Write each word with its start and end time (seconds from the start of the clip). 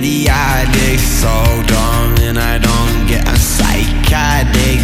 Idiotic, 0.00 0.98
so 0.98 1.28
dumb, 1.66 2.14
and 2.24 2.38
I 2.38 2.56
don't 2.56 3.06
get 3.06 3.28
a 3.28 3.36
psychotic 3.36 4.80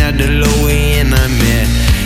at 0.00 0.16
the 0.16 0.26
Louis, 0.40 1.00
and 1.00 1.14
I'm 1.14 1.36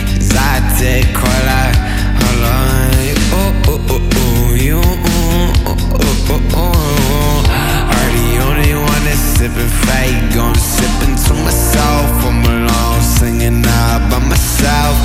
exotic. 0.03 1.05
Call 1.15 1.45
I, 1.63 1.71
hold 2.19 2.43
on, 2.51 2.91
oh, 3.31 3.63
oh, 3.71 3.87
oh, 3.95 4.09
oh, 4.11 4.55
you, 4.55 4.81
oh, 4.83 5.53
oh, 5.65 5.77
oh, 5.95 6.31
oh, 6.31 6.41
oh. 6.53 6.67
oh. 6.67 7.95
Are 7.95 8.11
the 8.19 8.43
only 8.43 8.73
one 8.75 9.03
that's 9.07 9.39
sipping 9.39 9.71
fake, 9.87 10.35
gon' 10.35 10.53
sipping 10.55 11.15
to 11.15 11.33
myself. 11.45 12.11
I'm 12.27 12.43
alone, 12.43 13.01
singing 13.03 13.63
out 13.65 14.11
by 14.11 14.19
myself. 14.19 14.97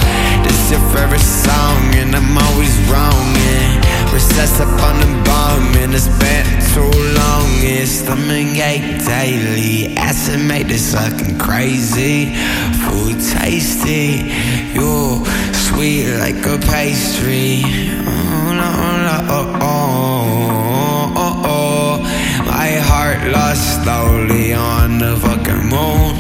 This 0.43 0.73
your 0.73 0.81
favorite 0.91 1.21
song, 1.21 1.95
and 1.95 2.17
I'm 2.17 2.37
always 2.37 2.77
wrong. 2.91 3.35
Yeah. 3.37 3.80
Recess 4.13 4.61
up 4.61 4.69
on 4.69 4.99
the 5.01 5.07
bomb, 5.25 5.77
and 5.83 5.95
it's 5.95 6.09
been 6.19 6.47
too 6.75 6.91
long. 7.19 7.47
Yeah. 7.63 7.85
Stomach 7.85 8.57
ache 8.59 9.05
daily, 9.05 9.97
acid 9.97 10.41
made 10.41 10.67
this 10.67 10.95
fucking 10.95 11.39
crazy. 11.39 12.35
Food 12.83 13.21
tasty, 13.33 14.33
you 14.75 15.25
sweet 15.53 16.11
like 16.19 16.45
a 16.47 16.59
pastry. 16.59 17.63
Oh, 17.65 18.53
no, 18.61 18.71
no, 19.07 19.17
oh, 19.37 19.59
oh, 19.63 21.13
oh, 21.17 21.43
oh. 21.47 22.45
My 22.47 22.71
heart 22.91 23.21
lost 23.33 23.83
slowly 23.83 24.53
on 24.53 24.99
the 24.99 25.17
fucking 25.17 25.69
moon. 25.69 26.19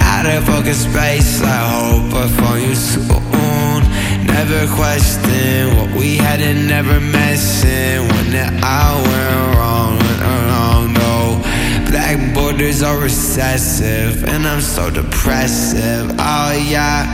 Out 0.00 0.26
of 0.26 0.44
focus 0.44 0.84
space, 0.84 1.42
I 1.42 1.58
hope 1.74 2.14
I 2.14 2.28
find. 2.28 2.51
Never 4.42 4.74
question 4.74 5.76
what 5.76 5.96
we 5.96 6.16
had 6.16 6.40
and 6.40 6.66
never 6.66 6.98
mention 6.98 8.08
when 8.08 8.34
I 8.64 8.90
went 9.06 9.56
wrong, 9.56 9.92
went 10.02 10.22
wrong, 10.50 10.92
no. 10.94 11.88
Black 11.88 12.34
borders 12.34 12.82
are 12.82 12.98
recessive, 12.98 14.24
and 14.24 14.44
I'm 14.44 14.60
so 14.60 14.90
depressive. 14.90 16.10
Oh 16.18 16.50
yeah, 16.74 17.06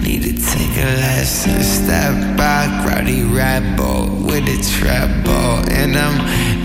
need 0.00 0.22
to 0.22 0.32
take 0.32 0.74
a 0.78 0.90
lesson. 1.04 1.62
Step 1.62 2.38
back, 2.38 2.70
rowdy 2.86 3.24
rebel 3.24 4.06
with 4.24 4.48
a 4.48 4.58
treble, 4.72 5.70
and 5.70 5.94
I'm 5.94 6.16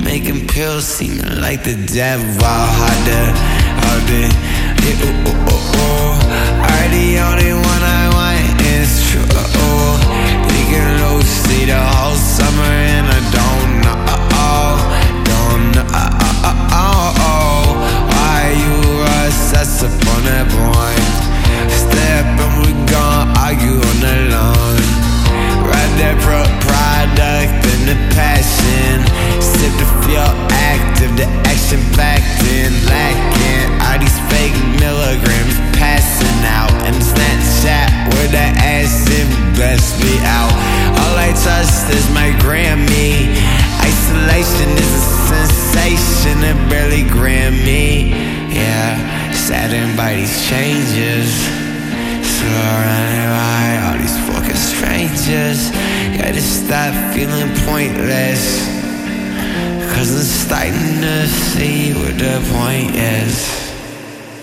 making 0.05 0.47
pills 0.47 0.85
seem 0.85 1.17
like 1.41 1.65
the 1.65 1.75
devil. 1.91 2.39
Harder, 2.39 3.25
harder, 3.83 4.31
yeah, 4.79 5.03
ooh, 5.03 5.27
ooh, 5.27 5.51
ooh, 5.51 5.75
ooh. 5.75 6.05
Are 6.71 6.87
the 6.87 7.19
oh, 7.19 7.21
oh, 7.21 7.27
oh, 7.27 7.31
only 7.33 7.44
summer, 12.15 12.71
and 12.95 13.07
I 13.07 13.21
don't 13.37 13.71
know, 13.83 13.97
don't 15.27 15.65
know. 15.75 15.95
Why 18.11 18.55
you 18.55 18.75
that? 20.25 20.47
Step 21.69 22.25
and 22.39 22.53
we 22.63 22.71
on 23.79 23.97
product 26.61 27.65
and 27.65 27.83
the 27.89 27.97
passion. 28.15 29.03
Sip 29.41 29.75
active, 30.51 31.11
the 31.17 31.27
action 31.47 31.81
lacking. 32.89 33.67
All 33.81 33.97
these 33.99 34.19
fake 34.31 34.57
milligrams 34.79 35.55
passing 35.77 36.39
out. 36.45 36.73
And 36.87 36.95
Snapchat. 36.95 37.89
All 40.25 40.34
Is 41.89 42.09
my 42.09 42.31
Grammy. 42.41 43.29
Isolation 43.79 44.69
is 44.73 44.91
a 44.91 45.03
sensation, 45.29 46.41
that 46.41 46.57
barely 46.69 47.03
gram 47.03 47.53
me. 47.63 48.09
Yeah, 48.49 48.97
saddened 49.31 49.95
by 49.95 50.15
these 50.15 50.49
changes. 50.49 51.29
Surrounded 52.25 53.29
by 53.37 53.69
all 53.85 53.97
these 54.01 54.17
fucking 54.25 54.57
strangers. 54.57 55.69
Gotta 56.17 56.41
stop 56.41 56.93
feeling 57.13 57.53
pointless. 57.69 58.65
Cause 59.93 60.09
I'm 60.11 60.25
starting 60.25 61.01
to 61.01 61.27
see 61.27 61.93
what 61.93 62.17
the 62.17 62.41
point 62.51 62.95
is. 62.95 63.64